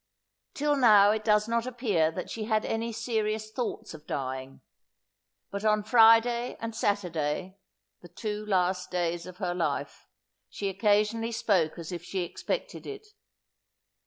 [0.55, 4.61] Till now it does not appear that she had any serious thoughts of dying;
[5.51, 7.59] but on Friday and Saturday,
[8.01, 10.07] the two last days of her life,
[10.49, 13.09] she occasionally spoke as if she expected it.